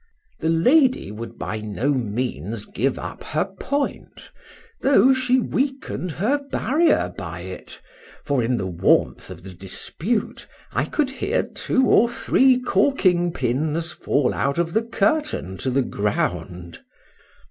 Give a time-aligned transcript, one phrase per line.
[0.39, 4.31] The lady would by no means give up her point,
[4.81, 7.79] though she weaken'd her barrier by it;
[8.25, 13.91] for in the warmth of the dispute, I could hear two or three corking pins
[13.91, 16.79] fall out of the curtain to the ground.